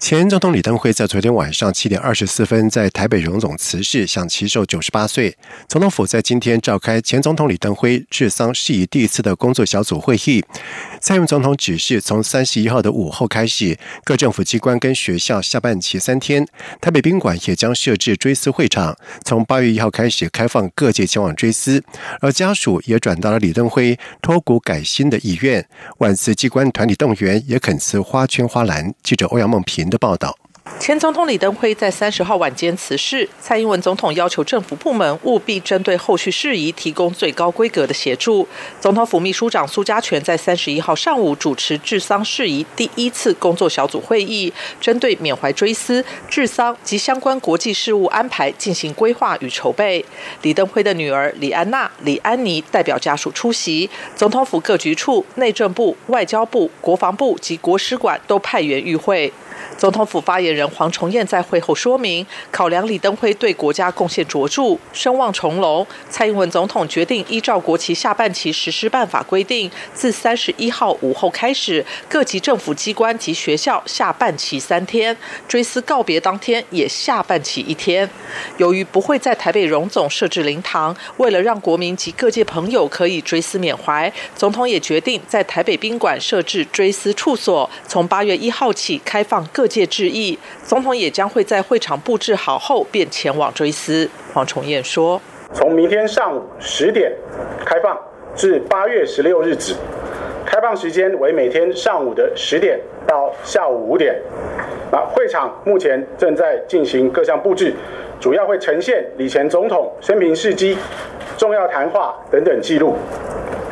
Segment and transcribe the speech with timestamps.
[0.00, 5.36] 前总统李登辉在昨天晚上七点二十四分在台北荣总辞世，享其寿九十八岁。
[5.66, 10.42] 总统府在今天召开前总统李登辉治丧事宜第一次的工作小组会议。
[11.00, 16.46] 蔡英文总统指示，从三十一号的午后开始，各政府机关跟学校下半旗三天，
[16.80, 18.96] 台北宾馆也将设置追思会场。
[19.24, 21.82] 从八月一号开始开放各界前往追思，
[22.20, 25.66] 而家属也转达了李登辉脱骨改新的意愿。
[25.98, 28.94] 万慈机关团体动员，也恳辞花圈花篮。
[29.02, 29.87] 记者欧阳梦平。
[29.88, 30.36] 的报道。
[30.78, 38.46] 前总统李登辉在三十号晚间辞世，蔡英文总统要求政府部门务必针对后续事宜提供最高规格的协助。
[38.78, 50.04] 总统府秘书长苏家全在三十一号上午主持治丧事宜第一次工作小组会议，针对缅怀追思、治丧及相关国际事务安排进行规划与筹备。
[50.42, 59.32] 李登辉的女儿李安娜、李安妮代表家属出席，总统府各局处、内政部、外交部、国防部及国史馆都派员与会。
[59.78, 75.16] 总统府发言人黄崇彦在会后说明，考量李登辉对国家贡献卓著、声望重隆，蔡英文总统决定依照国旗下半旗实施办法规定，自三十一号午后开始，各级政府机关及学校下半旗三天，
[75.46, 78.10] 追思告别当天也下半旗一天。
[78.56, 89.67] 由于不会在台北荣总设置灵堂，为了让国民及各界朋友可以追思缅怀，总统也决定在台北宾馆设置追思处所，从八月一号起开放各。
[89.68, 94.08] 界致意，总统也将会在会场布置好后便前往追思。
[94.32, 95.20] 黄崇彦说
[95.52, 97.12] ：“从明天上午十点
[97.64, 97.96] 开放
[98.34, 99.74] 至八月十六日止，
[100.46, 104.16] 开放时间为每天上午的十点到下午五点。
[104.90, 107.74] 那会场目前正在进行各项布置，
[108.18, 110.78] 主要会呈现李前总统生平事迹、
[111.36, 112.94] 重要谈话等等记录，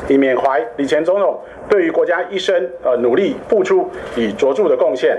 [0.09, 1.41] 以缅怀李前总统
[1.71, 5.19] 对于国家一生呃努力付出与卓著的贡献。”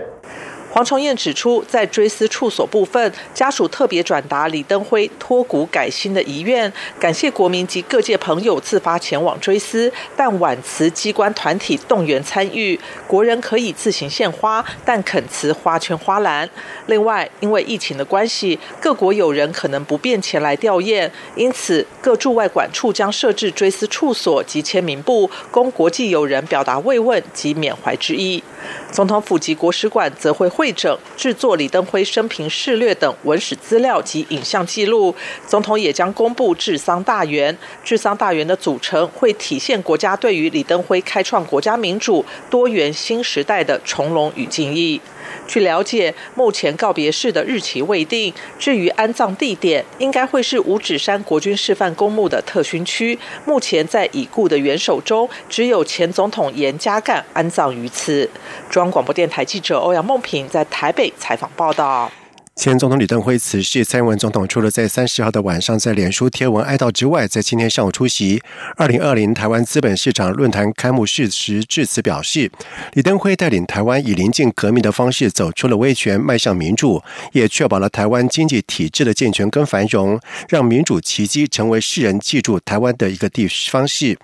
[0.78, 16.48] 黄崇彦指出，在追思处所部分，家属特别转达李登辉脱骨改新的遗愿，感谢国民及各界朋友自发前往追思，但挽辞机关团体动员参与，国人可以自行献花，但恳辞花圈花篮。
[16.86, 28.44] 另外，因为疫情的关系，各国友人可能不便前来吊唁，因此各驻外馆处将设置追思处所及签名簿，供国际友人表达慰问及缅怀之意。
[28.92, 35.16] 总统府及国史馆则会会整制作李登辉生平事略等文史资料及影像记录。
[35.46, 45.00] 总统也将公布治丧大员，治丧大员的组成会体现国家对于李登辉开创国家民主多元新时代的从容与敬意。
[45.48, 48.34] 据了解，目前告别式的日期未定。
[48.60, 53.18] 至于安葬地点，应该会是五指山国军示范公墓的特勋区。
[53.46, 58.30] 目前在已故的元首中，只有前总统严家淦安葬于此。
[58.70, 62.12] 中央广播电台记者欧阳梦平在台北采访报道。
[62.58, 68.42] 前总统李登辉辞世，蔡英文总统除了在三十号的晚上在脸书贴文哀悼之外，在今天上午出席
[68.76, 72.52] 二零二零台湾资本市场论坛开幕式时致辞，表示
[72.94, 80.20] 李登辉带领台湾以临近革命的方式走出了威权，迈向民主，也确保了台湾经济体制的健全跟繁荣，
[80.50, 84.18] 让民主奇迹成为世人记住台湾的一个地方式。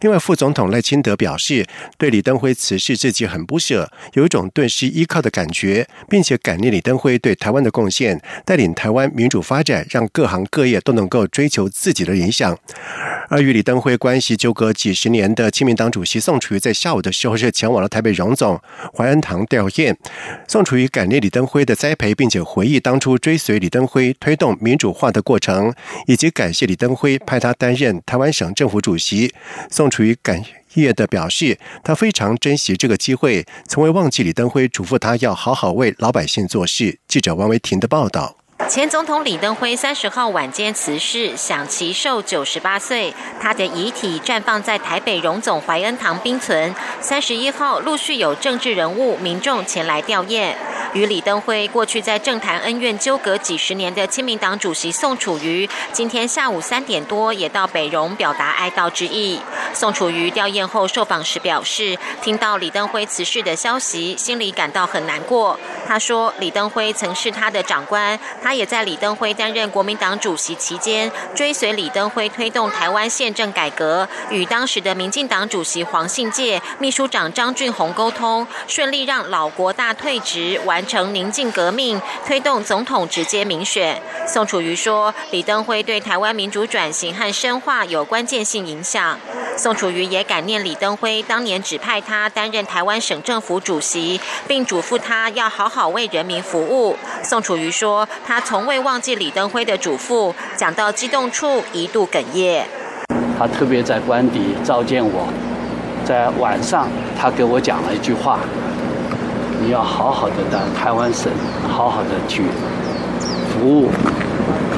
[0.00, 1.66] 另外，副总统赖清德表示，
[1.98, 7.68] 对李登辉辞世自己很不舍，有一种顿时依靠的感觉，并且感念李登辉对台湾的。
[7.80, 12.58] 贡献带领台湾民主发展，让各行各业都能够追求自己的理想。
[13.30, 18.60] 而与李登辉关系纠葛几十年的亲民党主席宋楚瑜，在下午的时候是前往了台北荣总
[18.94, 19.96] 怀恩堂吊唁。
[20.46, 25.72] 宋楚瑜感念李登辉的栽培，并且回忆当初追随李登辉推动民主化的过程，
[26.06, 29.32] 以及感谢李登辉派他担任台湾省政府主席。
[29.70, 30.44] 宋楚瑜感。
[30.74, 36.98] 叶的表示，他非常珍惜这个机会，从未忘记李登辉嘱咐他要好好为老百姓做事。
[37.08, 38.36] 记者王维婷的报道。
[38.68, 43.12] 前总统李登辉三十号晚间辞世，享其寿九十八岁。
[43.40, 46.72] 他的遗体绽放在台北荣总怀恩堂冰存。
[47.00, 50.52] 三十一号陆续有政治人物、民众前来吊唁。
[50.92, 59.40] 与李登辉过去在政坛恩怨纠葛几十年的亲民党主席宋楚瑜，今天下午三点多也到北荣表达哀悼之意。
[59.72, 65.58] 宋楚瑜吊唁后受访时表示，听到李登辉辞世的消息，心里感到很难过。
[65.90, 84.00] 他说，李登辉曾是他的长官，他也在李登辉担任国民党主席期间，追随李登辉推动台湾宪政改革，与当时的民进党主席黄信介、秘书长张俊宏沟通，顺利让老国大退职，完成宁静革命，推动总统直接民选。
[84.28, 89.18] 宋楚瑜说，李登辉对台湾民主转型和深化有关键性影响。
[89.56, 96.94] 宋楚瑜也感念李登辉当年指派他担任台湾省政府主席，并嘱咐他要好好好为人民服务。
[97.22, 102.66] 宋楚瑜说，他从未忘记李登辉的嘱咐，讲到激动处一度哽咽。
[103.38, 105.26] 他特别在官邸召见我，
[106.04, 106.86] 在晚上
[107.18, 108.40] 他给我讲了一句话
[109.58, 111.32] ：“你要好好的到台湾省，
[111.66, 112.42] 好好的去
[113.48, 113.88] 服务。”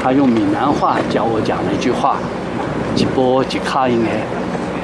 [0.01, 2.17] 他用闽南话教我讲了一句话
[2.95, 4.11] ：“一波一卡应该。”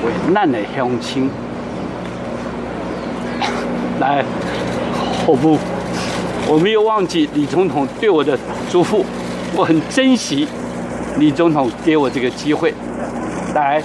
[0.04, 1.30] 为难的乡亲
[4.00, 4.24] 来
[5.24, 5.56] 服务，
[6.50, 8.36] 我没有忘记李总统对我的
[8.70, 9.04] 嘱咐，
[9.54, 10.48] 我很珍惜
[11.18, 12.72] 李总统给我这个机会，
[13.54, 13.82] 来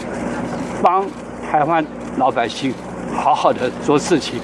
[0.82, 1.06] 帮
[1.52, 1.86] 台湾
[2.18, 2.74] 老百姓
[3.14, 4.40] 好好的做事情，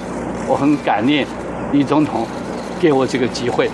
[0.46, 1.26] 我很感念
[1.72, 2.26] 李总统
[2.78, 3.70] 给我这个机会。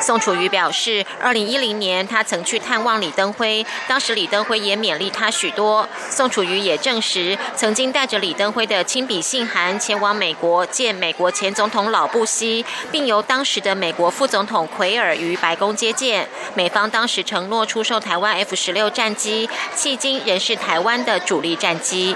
[0.00, 5.88] 宋楚瑜表示，二零一零年他曾去探望李登辉，当时李登辉也勉励他许多。
[6.10, 16.28] 宋楚瑜也证实，曾经带着李登辉的亲笔信函前往美国见美国前总统老布希，并由当时的美国副总统奎尔于白宫接见。
[16.54, 22.14] 美方当时承诺出售台湾 F 十六战机，迄今仍是台湾的主力战机。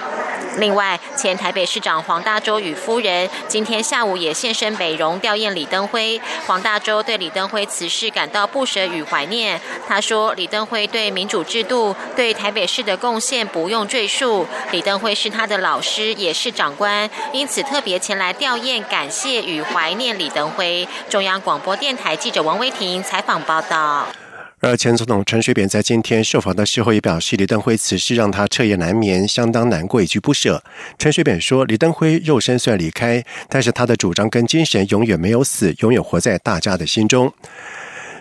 [0.56, 6.20] 另外，前台北市长黄大洲与夫人今天下午也现身北荣吊唁李登辉。
[6.46, 9.60] 黄大洲对李登辉此事感到不舍与怀念。
[9.86, 14.46] 他说：“李登辉对民主制度、对台北市的贡献不用赘述。
[14.72, 24.06] 李登辉是他的老师，也是长官，因此特别前来吊唁，感谢与怀念李登辉。”中央广播电台记者王威婷采访报道。
[24.62, 30.62] 而前总统陈水扁在今天受访的时候也表示，李登辉此事让他彻夜难眠，相当难过以及不舍。
[30.98, 37.32] 陈水扁说：“李登辉肉身虽然离开，但是他的主张跟精神永远没有死，永远活在大家的心中。”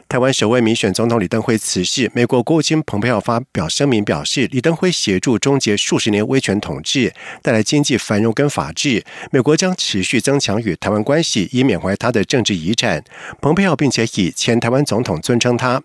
[0.10, 7.14] 台湾首位民选总统李登辉辞世，美国国务卿蓬佩奥发表声明表示，李登辉协助终结数十年威权统治，
[7.44, 13.04] 带来经济繁荣跟法治，美国将持续增强与台湾关系，以缅怀他的政治遗产。
[13.40, 15.80] 蓬佩奥并且以前台湾总统尊称他。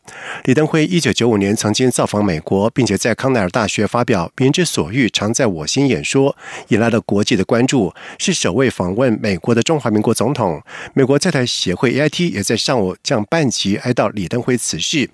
[0.45, 6.35] 李登辉一九九五年曾经造访美国，并且在康奈尔大学发表“民之所欲，常在我心”演说，
[6.69, 10.63] 引来了国际的关注，是首位访问美国的中华民国总统。
[10.95, 14.14] 美国在台协会 AIT 也在上午将半旗哀悼。
[14.15, 15.09] 李登辉辞世，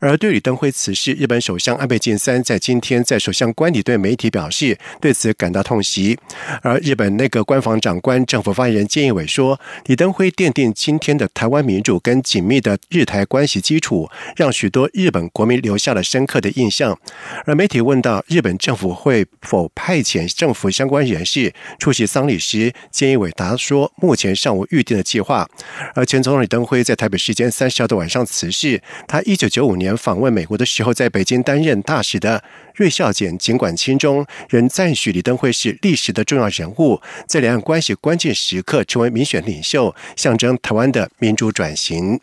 [0.00, 6.18] 而对李登辉辞世，日本首相安倍晋三在今天在首相官邸对媒体表示，对此感到痛惜。
[6.62, 16.98] 而日本内阁官房长官、政府发言人菅义伟说，李登辉奠定今天的台湾民主跟紧密的日台关系基础，让许多日本国民留下了深刻的印象。
[17.46, 25.48] 而媒体问到日本政府会否派遣政府相关人士出席丧礼时，菅义伟答说，目前尚无预定的计划。
[25.94, 28.41] 而前总统李登辉在台北时间三十号的晚上辞。
[28.50, 32.42] 是他一九九五年访问美国的时候，在北京担任大使的
[32.74, 42.20] 瑞孝俭，尽管亲中，仍赞许李登辉是历史的重要人物，在两岸关系关键时刻成为民选领袖，象征台湾的民主转型。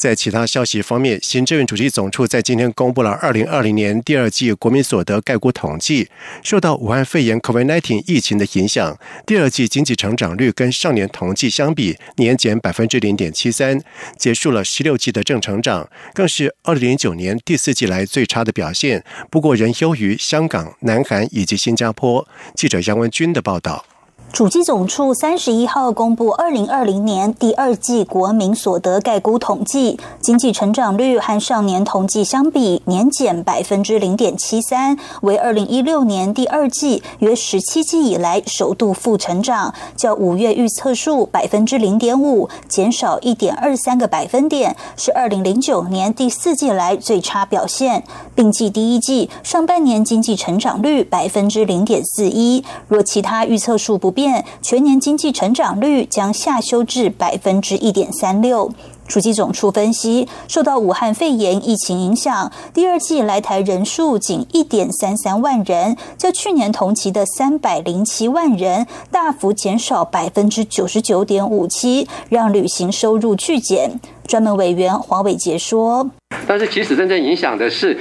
[0.00, 6.08] 在其他消息方面，行政院主席总处在今天公布了二零二零年第二季国民所得概估统计。
[6.42, 13.78] 受到武汉肺炎 （COVID-19） 疫情的影响，第二季经济成长率跟上年同期相比年减百分之零点七三，
[14.16, 19.04] 结束了十六季的正成长，更是二零零九年第四季来最差的表现。
[19.30, 22.26] 不过仍优于香港、南韩以及新加坡。
[22.54, 23.84] 记者杨文军的报道。
[24.32, 48.04] 主机总处三十一号公布二零二零年第二季国民所得概估统计，经济成长率和上年同季相比年减百分之零点七三，为二零一六年第二季约十七季以来首度负成长，较五月预测数百分之零点五减少一点二三个百分点，是二零零九年第四季来最差表现，
[48.36, 54.19] 并计第一季上半年经济成长率百分之零点四一，若其他预测数不变。
[54.60, 58.70] 全年经济成长率将下修至百分之一点三六。
[59.06, 73.98] 主机总处分析，受到武汉肺炎疫情影响，第二季来台人数仅一点三三万人，较去年同期的三百零七万人大幅减少百分之九十九点五七，让旅行收入巨减。
[74.28, 76.08] 专门委员黄伟杰说
[76.46, 77.98] ：“但是其实真正影响的是。”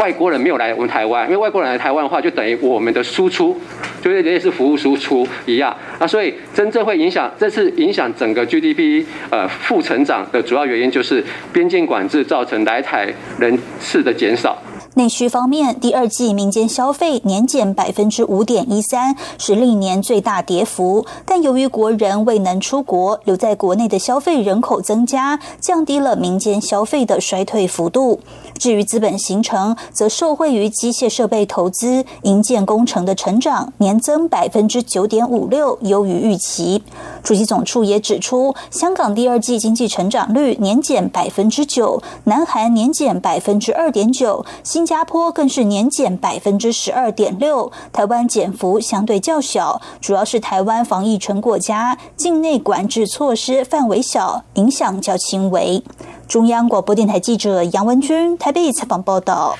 [0.00, 3.54] 外国人没有来我们台湾，因为外国人来台湾的话，就等于我们的输出，
[4.02, 5.76] 就是也是服务输出一样。
[5.98, 14.56] 那所以真正会影响这次影响整个 GDP 呃负成长的主要原因，就是边境管制造成来台人次的减少。
[14.94, 21.06] 内需方面，第二季民间消费年减百分之五点一三，是历年最大跌幅。
[21.24, 28.18] 但由于国人未能出国，留在国内的消费人口增加，降低了民间消费的衰退幅度。
[28.60, 36.82] 至于资本形成，则受惠于机械设备投资、营建工程的成长，年增百分之九点五六，优于预期。
[37.22, 55.82] 主席总处也指出，香港第二季经济成长率年减百分之九，南韩年减百分之二点九，新加坡更是年减百分之十二点六，台湾减幅相对较小，主要是台湾防疫成果佳，境内管制措施范围小，影响较轻微。
[56.30, 59.58] 中央广播电台记者杨文君台北采访报道。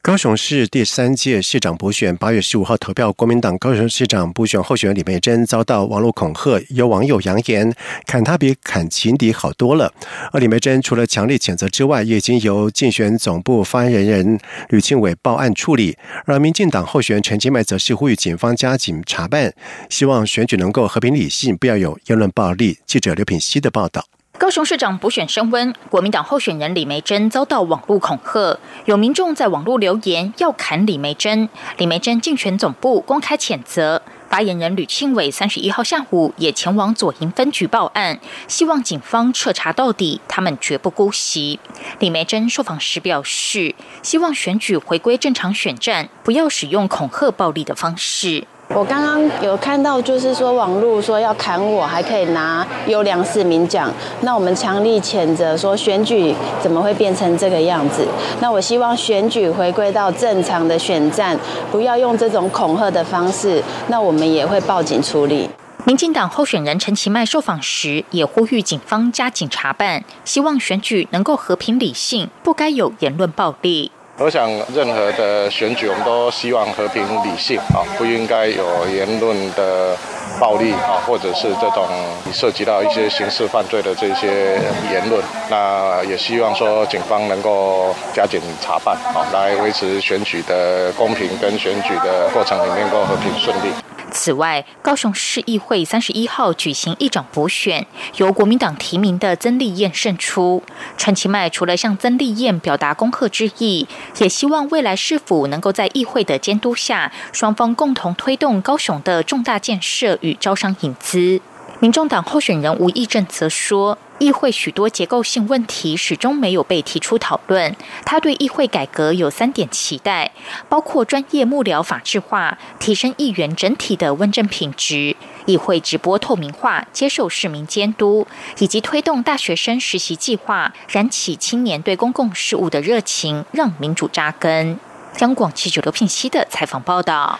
[0.00, 7.74] 高雄市第三届市长补选八月十五号投票，国民党高雄市长补选候选人李梅珍遭到网络恐吓，有网友扬言
[8.06, 9.92] 砍他比砍情敌好多了。
[10.30, 15.98] 而李梅珍除了强力谴责之外，也经由竞选总部发言人吕庆伟报案处理。
[16.26, 19.52] 而民进党候选人陈其迈则是呼吁警方加紧查办，
[19.90, 22.78] 希望选举能够和平理性，不要有言论暴力。
[22.86, 24.04] 记者刘品希的报道。
[24.38, 31.48] 高雄市长补选升温，国民党候选人李梅珍遭到网络恐吓，有民众在网络留言要砍李梅珍。
[31.78, 41.58] 李梅珍竞选总部公开谴责，发言人吕庆伟三十一号下午也前往左营分局报案，希望警方彻查到底，他们绝不姑息。
[42.00, 48.46] 李梅珍受访时表示，希望选举回归正常选战，不要使用恐吓暴力的方式。
[48.74, 53.90] 我刚刚有看到，就是说网络说要砍我，还可以拿优良市民奖。
[54.20, 58.06] 那我们强力谴责说选举怎么会变成这个样子？
[58.40, 61.38] 那我希望选举回归到正常的选战，
[61.70, 63.62] 不要用这种恐吓的方式。
[63.86, 65.48] 那我们也会报警处理。
[65.84, 73.92] 民进党候选人陈其迈受访时也呼吁警方加紧查办，希望选举能够和平理性，不该有言论暴力。
[74.18, 79.94] 我想，任何的选举，我们都希望和平理性啊，不应该有言论的
[80.40, 81.86] 暴力啊，或者是这种
[82.32, 84.58] 涉及到一些刑事犯罪的这些
[84.90, 85.22] 言论。
[85.50, 93.70] 那也希望说，警方能够加紧查办啊，来维持选举的公平跟选举的过程里面能够和平顺利。
[94.10, 97.86] 此外，高雄市议会三十一号举行议长补选，
[98.16, 100.62] 由国民党提名的曾丽燕胜出。
[100.96, 103.86] 陈其迈除了向曾丽燕表达恭贺之意，
[104.18, 111.40] 也希望未来市府能够在议会的监督下，双方共同推动高雄的重大建设与招商引资。
[111.78, 113.98] 民众党候选人吴益政则说。
[114.18, 117.76] 议会许多结构性问题始终没有被提出讨论。
[118.06, 120.32] 他对议会改革有三点期待，
[120.70, 125.14] 包括专业幕僚法制化、提升议员整体的问政品质、
[125.44, 128.26] 议会直播透明化、接受市民监督，
[128.58, 134.78] 以及推动大学生实习计划，燃起青年对公共事务的热情，让民主扎根。
[135.18, 137.38] 央广记者刘聘熙的采访报道。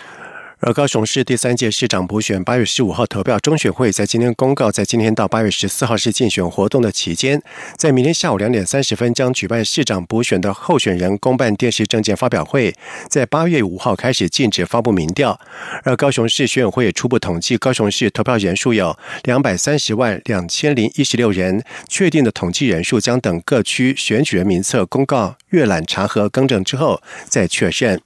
[0.60, 7.42] 而高雄市第三届市长补选八月十五号投票，中选会在今天公告，在今天到八月十四号是竞选活动的期间，
[7.76, 12.74] 在明天下午两点三十分将举办市长补选的候选人公办电视证件发表会，
[13.10, 15.38] 在八月五号开始禁止发布民调。
[15.84, 28.00] 而高雄市选委会初步统计，高雄市投票人数有两百三十万两千零一十六人，确定的统计人数将等各区选举人名册公告阅览查核更正之后再确认。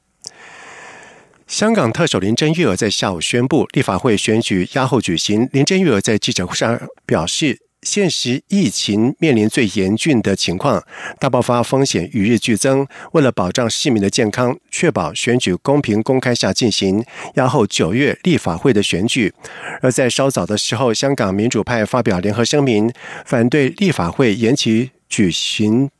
[1.50, 5.48] 香港特首林郑月娥在下午宣布，立法会选举押后举行。
[5.52, 10.80] 林郑月娥在记者会上表示，现实疫情面临最严峻的情况，
[11.18, 12.86] 大爆发风险与日俱增。
[13.14, 17.04] 为了保障市民的健康，确保选举公平公开下进行，
[17.34, 19.34] 押后九月立法会的选举。
[19.82, 22.92] 而在稍早的时候，香港民主派发表联合声明，
[23.26, 25.90] 反对立法会延期举行。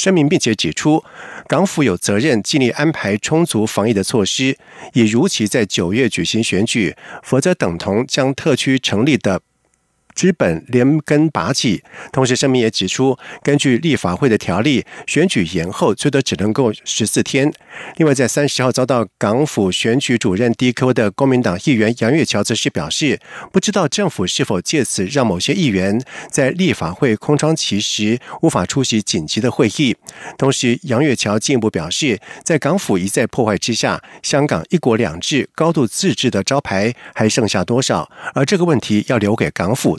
[0.00, 1.04] 声明，并且指出，
[1.46, 4.56] 港府有责任尽力安排充足防疫的措施，
[4.94, 9.42] 以如期在九月举行选举，否则等同将特区成立的
[10.20, 11.82] 资本连根拔起。
[12.12, 17.50] 同时，声明也指出，根据立法会的条例，选举延后最多只能够十四天。
[17.96, 23.18] 另外，在三十号遭到港府选举主任 DQ 的公民党议员杨月桥则是表示，
[23.50, 25.98] 不知道政府是否借此让某些议员
[26.30, 29.96] 在立法会空窗期时无法出席紧急的会议。
[30.36, 38.10] 同时，杨月桥进一步表示，在港府一再破坏之下，香港一国两制、高度自治的招牌还剩下多少？
[38.34, 39.98] 而这个问题要留给港府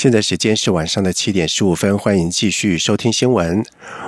[0.00, 3.62] 现在时间是晚上的七点十五分，欢迎继续收听新闻。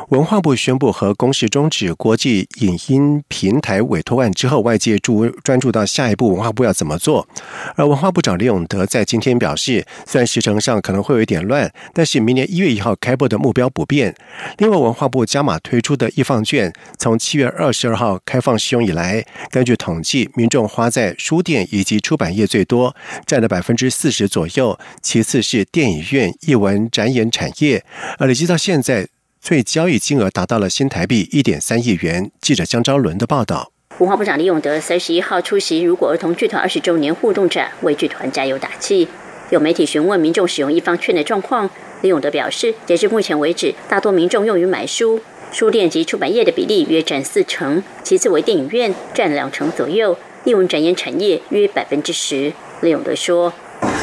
[0.08, 7.28] 文化部宣布和公示终止国际影音平台委托案之后，外界注专注到下一步文化部要怎么做。
[7.76, 14.14] 而文化部长李永德在今天表示，虽然时程上可能会有一点乱，但是明年一月一号开播的目标不变。
[14.56, 22.96] 另外，文化部加码推出的易放券，从七月二十二号开放使用以来，根据统计，民众花在书店以及出版业最多，
[23.26, 27.84] 占了百分之四十左右，其次是电电影院、艺文展演产业，
[28.16, 29.08] 而累计到现在。
[29.40, 32.30] 最交易金额达到了新台币一点三亿元。
[32.40, 33.72] 记者江昭伦的报道。
[33.98, 39.08] 文化部长李永德三十一号出席如果儿童剧团二十周年互动展，为剧团加油打气。
[39.50, 41.68] 有媒体询问民众使用一方券的状况，
[42.02, 45.20] 李永德表示，截至目前为止，大多民众用于买书，
[45.50, 52.52] 书店及出版业的比例约占四成，其次为电影院占两成左右，艺文展演产业约百分之十。
[52.82, 53.52] 李永德说。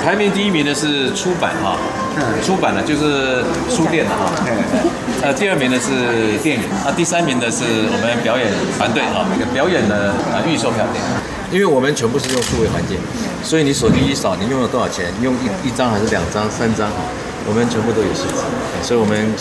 [0.03, 1.77] 排名第一名的是出版哈，
[2.44, 4.32] 出版的就是书店的哈，
[5.22, 11.03] 呃，第二名的是电影，啊，第三名的是我们表演团队哈，表演的啊预售票店，
[11.51, 12.98] 因为我们全部是用数位环境，
[13.44, 17.03] 所以你手机一扫，你用了多少钱，用一一张还是两张、三张哈，
[17.46, 18.44] 我们全部都有数字，
[18.82, 19.32] 所以我们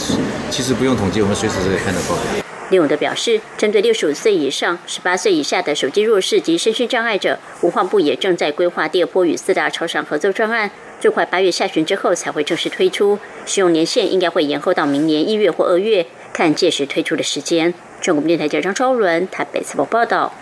[0.51, 2.48] 其实不用统计，我们随时都可以看得到。
[2.71, 10.71] 李永德表示，针对六十五岁以上、十八岁以下的手机弱势及身心障碍者，文化部也正在规划第二波与四大超商合作专案，
[11.01, 17.73] 最快八月下旬之后才会正式推出，使用年限应该会延后到明年一月或二月，看届时推出的时间。
[18.03, 20.33] 中国电台记者张昭伦台北采访报道。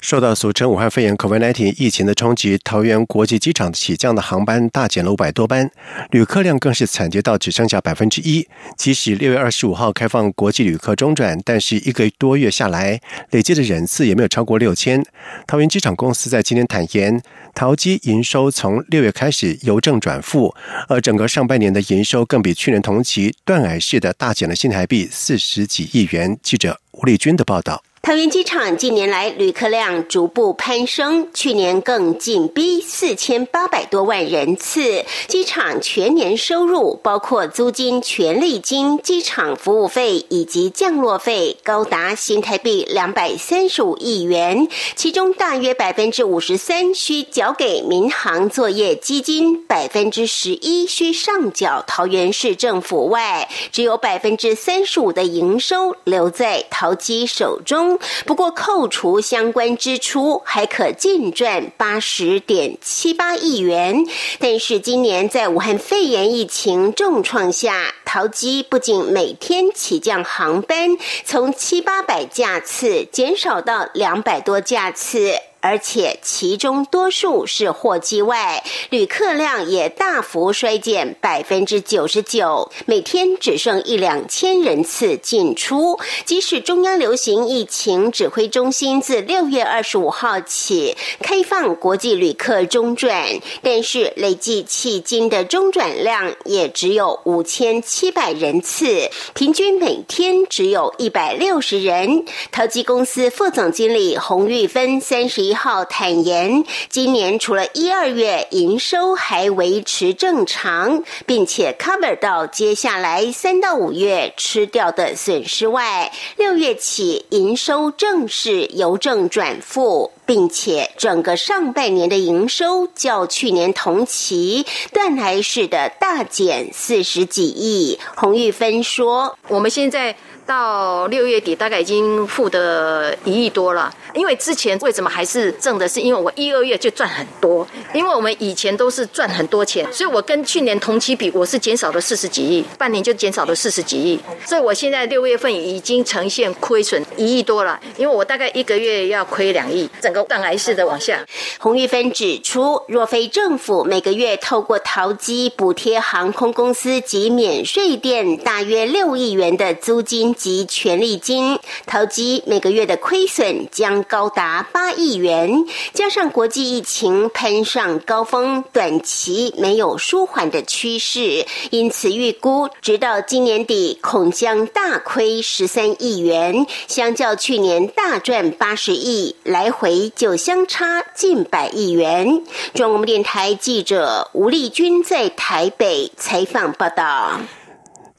[0.00, 5.70] 受到俗称武汉肺炎 （COVID-19） 疫情的冲击，桃园国际机场起降的航班大减了五百多班，
[6.10, 8.48] 旅客量更是惨跌到只剩下百分之一。
[8.76, 12.98] 即使六月二十五号开放国际旅客中转，但是一个多月下来，
[13.30, 15.04] 累计的人次也没有超过六千。
[15.46, 17.22] 桃园机场公司在今天坦言，
[17.54, 20.54] 桃机营收从六月开始由正转负，
[20.88, 26.38] 而整个上半年的营收更比去年同期断崖式的大减了新台币四十几亿元。
[26.42, 27.82] 记者吴丽君的报道。
[28.02, 35.04] 桃园机场近年来旅客量逐步攀升，去年更紧逼四千八百多万人次。
[35.28, 44.66] 机场全年收入包括租金、权利金、机场服务费以及降落费，高达新台币两百三十五亿元。
[44.96, 57.89] 其中大约百分之五十三需缴给民航作业基金，百分之十一需上缴桃园市政府外，只有百分之三十五的营收留在桃机手中。
[58.26, 64.04] 不过，扣除相关支出，还可净赚八十点七八亿元。
[64.38, 75.49] 但是，今年在武汉肺炎疫情重创下，淘机不仅每天起降航班从七八百架次减少到两百多架次。
[75.62, 85.98] 而且其中多数是货机外，旅客量也大幅衰减百分之九十九，每天只剩一两千人次进出。
[86.24, 93.26] 即使中央流行疫情指挥中心自六月二十五号起开放国际旅客中转，
[93.62, 102.24] 但是累计迄今的中转量也只有五千七百人次，平均每天只有一百六十人。
[102.50, 105.49] 淘机公司副总经理洪玉芬三十一。
[105.50, 120.12] 一号坦言，今年除了一二月营收还维持正常，并且 cover 到接下来三到五月吃掉的损失外，六月起营收正式由正转负。
[120.26, 127.98] 并且整个上半年的营收较去年同期断崖式的大减四十几亿。
[128.14, 130.14] 洪玉芬说：“我们现在。”
[130.50, 135.88] 到六月底大概已经负的一亿多了，因为之前为什么还是挣的？
[135.88, 151.24] 是因为我一二月就赚很多，因为我们以前都是赚很多钱，所以我跟去年同期比，我是减少了四十几亿，半年就减少了四十几亿，所以我现在六月份已经呈现亏损一亿多了，因为我大概一个月要亏两亿，整个断崖式的往下。
[151.60, 160.34] 洪玉芬指出，若非政府每个月透过淘机补贴航空公司及免税店大约六亿元的租金。
[160.40, 182.42] 及权利金，投机每个月的亏损将高达八亿元，加上国际疫情攀上高峰，短期没有舒缓的趋势，因此预估直到今年底恐将大亏十三亿元，相较去年大赚八十亿，来回就相差近百亿元。
[182.72, 187.38] 中国电台记者吴丽君在台北采访报道。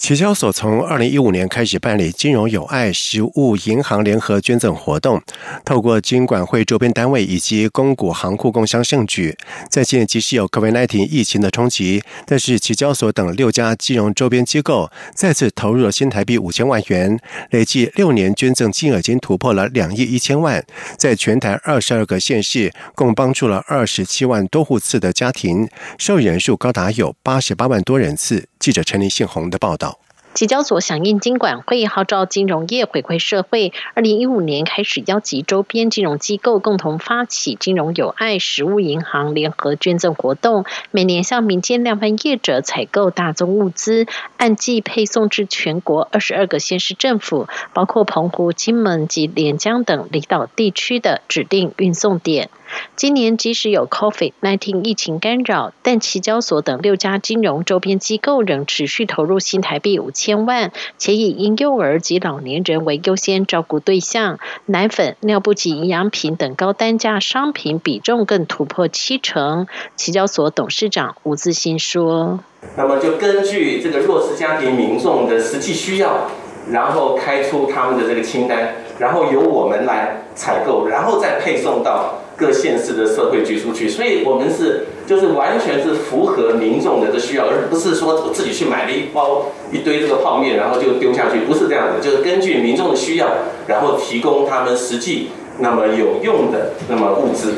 [0.01, 5.21] 期交所从二零一五年开始办理金融友爱实物银行联合捐赠活动，
[5.63, 9.37] 透过金管会周边单位以及公股行库共襄盛举。
[9.69, 17.19] 在今年即使有 COVID-19 疫情的冲击，但是期交所等六家金融周边机构再次投入了新台币五千万元，
[17.51, 20.65] 累计六年捐赠金额已经突破了两亿一千万，
[20.97, 28.47] 在全台二十二个县市共帮助了二十七万多户次的家庭，受益人数高达有八十八万多人次。
[28.57, 29.90] 记者陈林信宏的报道。
[30.33, 33.73] 期交所响应金管会号召，金融业回馈社会。
[33.93, 52.49] 二零一五年开始邀集周边金融机构共同发起金融友爱实物银行联合捐赠活动，每年向民间量贩业者采购大宗物资，按季配送至全国二十二个县市政府，包括澎湖、金门及连江等离岛地区的指定运送点。
[52.95, 69.67] 今年即使有 COVID-19 疫情干扰，但其交所等六家金融周边机构仍持续投入新台币五千万，且以婴幼儿及老年人为优先照顾对象，奶粉、尿布及营养品等高单价商品比重更突破七成。
[69.95, 72.39] 其交所董事长吴自新说
[72.77, 76.29] ：“那么就根据这个弱势家庭民众的实际需要，
[76.71, 93.29] 然后开出他们的这个清单，然后由我们来采购，然后再配送到。”各县市的社会局出去，所以我们是就是完全是符合民众的这需要，而不是说我自己去买了一包一堆这个泡面，然后就丢下去，不是这样的，就是根据民众的需要，
[93.67, 95.27] 然后提供他们实际
[95.59, 97.53] 那么有用的那么物资。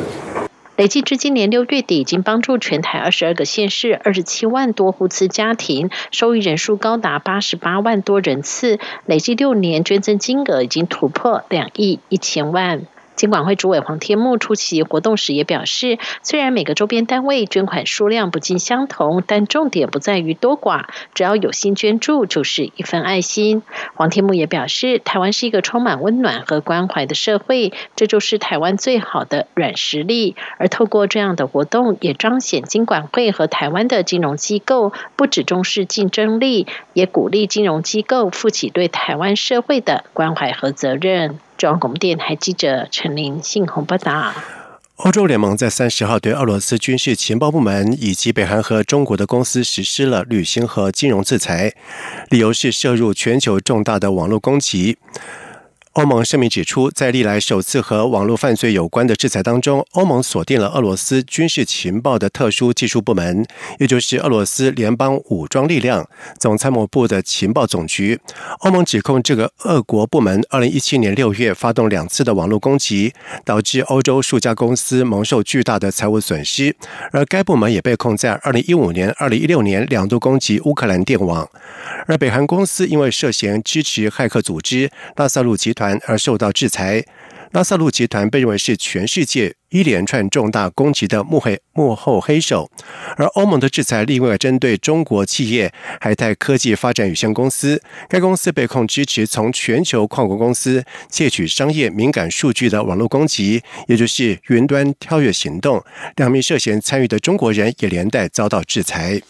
[0.76, 12.88] 累计至今年六月底，已经帮助全台二十二个县市二十七万多户次家庭，受益人数高达八十八万多人次，累计六年捐赠金额已经突破两亿一千万。
[13.16, 23.62] 金管会主委黄天木出席活动时也表示，虽然每个周边单位捐款数量不尽相同，但重点不在于多寡，只要有心捐助就是一份爱心。
[23.94, 30.36] 黄天木也表示，台湾是一个充满温暖和关怀的社会，这就是台湾最好的软实力。
[30.58, 41.40] 而透过这样的活动，也彰显金管会和台湾的金融机构不只重视竞争力，也鼓励金融机构负起对台湾社会的关怀和责任。
[41.58, 44.34] 中央广播电台记者陈琳信宏报道：
[44.98, 51.74] 欧洲联盟在三十号对俄罗斯军事情报部门以及北韩和中国的公司实施了旅行和金融制裁，
[52.30, 54.98] 理由是涉入全球重大的网络攻击。
[55.94, 63.46] 欧盟声明指出，在历来首次和网络犯罪有关的制裁当中，欧盟锁定了俄罗斯军事情报的特殊技术部门，
[63.78, 68.20] 也就是俄罗斯联邦武装力量总参谋部的情报总局。
[68.62, 73.14] 欧盟指控这个俄国部门2017年6月发动两次的网络攻击，
[73.46, 76.76] 导致欧洲数家公司蒙受巨大的财务损失，
[77.12, 81.48] 而该部门也被控在2015年、2016年两度攻击乌克兰电网。
[82.08, 85.83] 而北韩公司因为涉嫌支持骇客组织拉萨路集团。
[86.06, 87.04] 而受到制裁。
[87.52, 92.68] 拉萨路集团被认为是全世界一连串重大攻击的幕黑幕后黑手，
[93.16, 105.80] 而欧盟的制裁另外针对中国企业海泰科技发展有限公司，该公司被控支持从全球跨国公司窃取商业敏感数据的网络攻击，也就是云端跳跃行动。
[106.16, 109.22] 两名涉嫌参与的中国人也连带遭到制裁。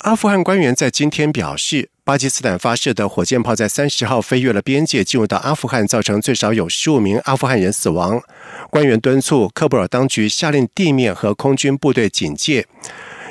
[0.00, 8.20] 阿富汗官员在今天表示，巴基斯坦发射的火箭炮在三十号飞越了边界，进入到阿富汗，造成最少有十五名阿富汗人死亡。
[8.70, 12.66] 官员敦促喀布尔当局下令地面和空军部队警戒。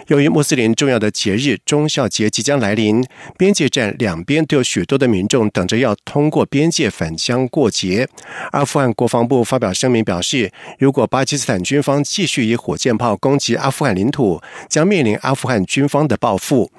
[0.07, 3.03] 由于穆斯林重要的节日中孝节即将来临，
[3.39, 8.07] 边界站两边都有许多的民众等着要通过边界返乡过节。
[8.51, 14.39] 阿富汗国防部发表声明表示，如果巴基斯坦军方继续以火箭炮攻击阿富汗领土，
[14.69, 16.71] 将面临阿富汗军方的报复。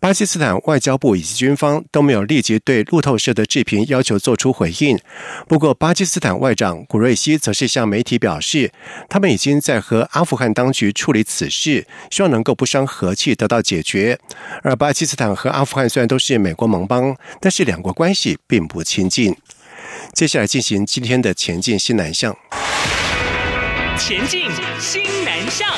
[0.00, 4.96] 巴基斯坦外交部以及军方都没有立即对路透社的视频要求做出回应。
[5.48, 8.70] 不过，巴基斯坦外长古瑞希则是向媒体表示，
[9.08, 12.67] 他们已经在和阿富汗当局处理此事，希望能够不。
[12.68, 14.18] 伤和气得到解决，
[14.62, 19.34] 而巴基斯坦和阿富汗虽然都是美国盟邦，但是两国关系并不亲近。
[20.12, 22.36] 接下来进行今天的前进新南向。
[23.98, 25.68] 前进新南向。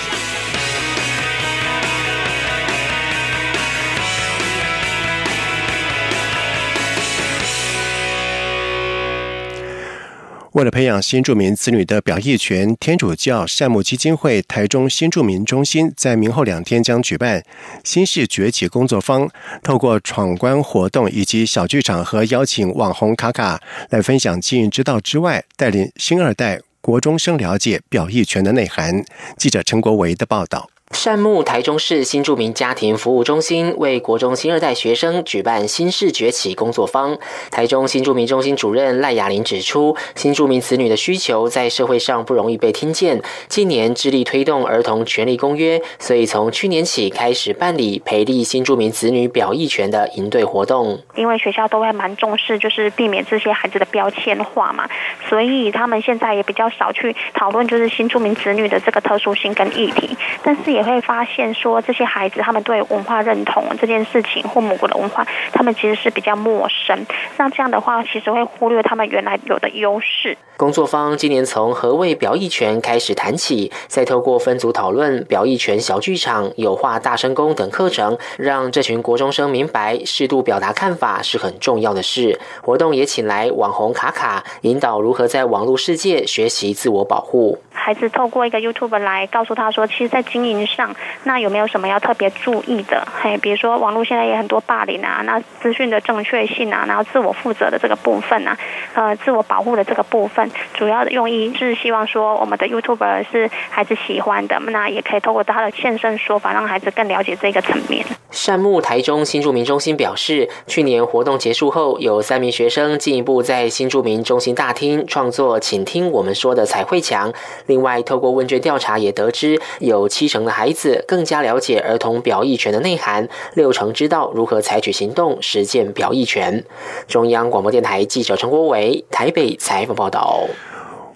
[10.52, 17.44] 为了培养新住民子女的表意权，天主教善牧基金会台中新住民中心在明后两天将举办
[17.84, 19.30] 新式崛起工作坊，
[19.62, 23.60] 透过闯关活动以及小剧场和邀请网红卡卡
[23.90, 29.04] 来分享经营之道之外，带领新二代国中生了解表意权的内涵。
[29.36, 30.68] 记者陈国维的报道。
[30.90, 37.16] 善牧台中市新住民家庭服务中心为国中新二代学生举办新式崛起工作坊。
[37.50, 43.22] 台中新住民中心主任赖雅玲指出，新住民子女的需求在社会上不容易被听见。
[43.48, 51.00] 近年致力推动儿童权利公约，所以从去年起开始办理培力新住民子女表意权的营队活动。
[51.14, 54.88] 因为学校都会蛮重视，就是避免这些孩子的标签化嘛，
[55.28, 60.10] 所以他们现在也比较少去讨论就是新住民子女的这个特殊性跟议题，
[60.42, 60.79] 但是也。
[60.80, 66.98] 也会发现说，这些孩子他们对文化认同这件事情或母国的文化，他们其实是比较陌生。
[67.36, 70.36] 那这样的话，其实会忽略他们原来有的优势。
[70.56, 82.38] 工作方今年从何谓表意权开始谈起，再透过分组讨论、表意权小剧场、有话大声公等课程，让这群国中生明白，适度表达看法是很重要的事。
[82.62, 87.58] 活动也请来网红卡卡，引导如何在网络世界学习自我保护。
[87.72, 93.06] 孩子透过一个 YouTube 来告诉他说，其实，在经营上，那有没有什么要特别注意的？
[93.20, 98.56] 嘿，比如说网络现在也很多霸凌啊，那资讯的正确性啊，然后自我负责的这个部分啊，
[98.94, 100.50] 呃，自我保护的这个部分。
[100.74, 108.04] 主要的用意是希望说，我们的 YouTuber 是孩子喜欢的，那也可以透过他的现身说法，让孩子更了解这个层面。
[108.30, 117.32] 善牧台中新住民中心表示，去年活动结束后，有三名学生进一步在新住民中心大厅创作“请听我们说”的彩绘墙。
[117.66, 126.62] 另外，透过问卷调查也得知，有七成的孩孩子更加了解儿童表意权的内涵，六成知道如何采取行动实践表意权。
[127.08, 130.44] 中央广播电台记者陈国伟台北采访报道。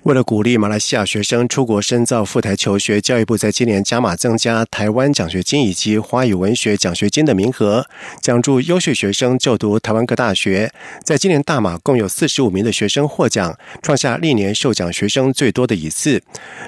[0.04, 7.86] 为了鼓励马来西亚学生出国深造、赴台求学，教育部在今年加码增加台湾奖学金以及华语文学奖学金的名额，
[8.20, 10.70] 奖助优秀学生就读台湾各大学。
[11.02, 16.22] 在今年大马共有四十五名的学生获奖，创下历年受奖学生最多的一次。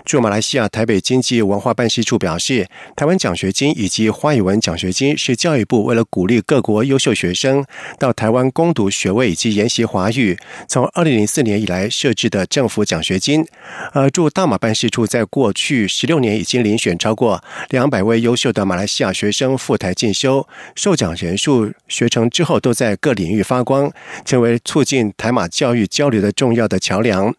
[0.07, 7.63] 驻马来西亚台北经济文化办事处表示，台湾奖学金以及华语文奖学金是教育部为了鼓励各国优秀学生
[7.99, 13.26] 到台湾攻读学位以及研习华语，从二零零四年以来设置的政府奖学金。
[13.27, 13.45] 金，
[13.93, 23.91] 呃，驻大马办事处在过去十六年已经遴选超过两百位优秀的马来西亚学生赴台进修，受奖人数学成之后都在各领域发光，
[24.25, 27.35] 成为促进台马教育交流的重要的桥梁。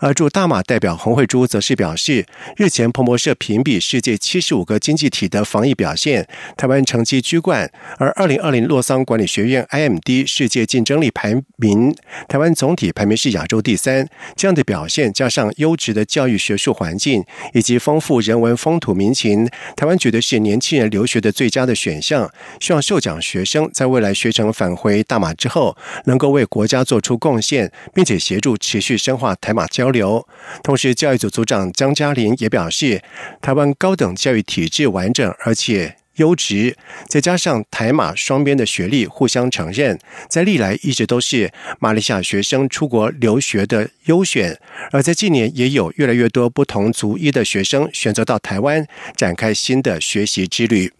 [0.00, 11.94] 而驻大马代表洪慧珠则是表示，日前彭博社评比世界七十五个经济体的防疫表现，台湾成绩居冠，而二零二零洛桑管理学院 IMD 世界竞争力排名，
[12.26, 15.27] 台湾总体排名是亚洲第三，这样的表现将。
[15.28, 22.30] 上优质的教育学术环境以及丰富人文风土民情，台湾觉得是年轻人留学的最佳的选项。
[22.60, 30.26] 希望受奖学生在未来学成返回大马之后，能够为国家做出贡献，并且协助持续深化台马交流。
[30.62, 33.02] 同时，教育组组长张嘉玲也表示，
[33.42, 35.97] 台湾高等教育体制完整，而且。
[36.18, 36.76] 优质，
[37.08, 41.50] 再加上台马双边的学历互相承认，在历来一直都是
[41.80, 44.58] 马来西亚学生出国留学的优选。
[44.92, 50.92] 而在近年，也有越来越多不同族裔的学生选择到台湾展开新的学习之旅。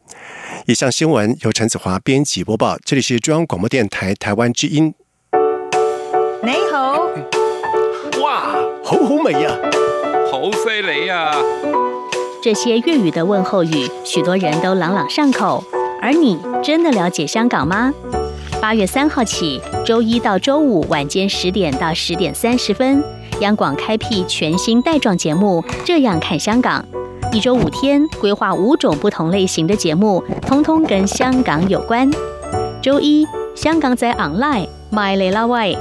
[0.66, 4.94] 以上新闻由陈子华编辑播报，这里是中央广播电台台湾之音。
[6.42, 7.10] 你好，
[8.22, 9.56] 哇，好好味呀，
[10.30, 11.32] 好犀利呀！
[12.40, 15.62] 这些粤语的问候语，许多人都朗朗上口。
[16.00, 17.92] 而你真的了解香港吗？
[18.60, 23.02] 八月三号起，周一到周五晚间十点到十点三十分，
[23.40, 26.84] 央广开辟全新带状节目《这样看香港》。
[27.32, 32.08] 一周五天，规划五种不同类型的节目，通通跟香港有关。
[32.80, 35.78] 周一，香港在 online My l e l a Way，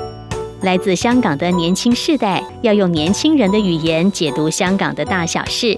[0.61, 5.77] 来自香港的年轻世代要用年轻人的语言解读香港的大小事。